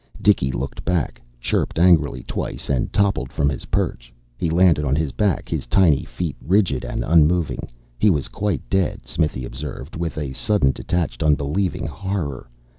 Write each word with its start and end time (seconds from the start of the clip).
Dicky 0.19 0.51
looked 0.51 0.83
back, 0.83 1.21
chirped 1.39 1.77
angrily 1.77 2.23
twice 2.23 2.71
and 2.71 2.91
toppled 2.91 3.31
from 3.31 3.49
his 3.49 3.65
perch. 3.65 4.11
He 4.35 4.49
landed 4.49 4.83
on 4.83 4.95
his 4.95 5.11
back, 5.11 5.47
his 5.47 5.67
tiny 5.67 6.03
feet 6.03 6.35
rigid 6.43 6.83
and 6.83 7.03
unmoving. 7.05 7.69
He 7.99 8.09
was 8.09 8.27
quite 8.27 8.67
dead, 8.67 9.05
Smithy 9.05 9.45
observed, 9.45 9.95
with 9.95 10.17
a 10.17 10.33
sudden, 10.33 10.71
detached, 10.71 11.21
unbelieving 11.21 11.85
horror. 11.85 12.49